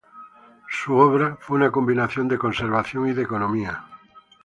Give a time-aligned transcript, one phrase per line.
[0.67, 3.85] Su obra fue una combinación de conservación y de economía.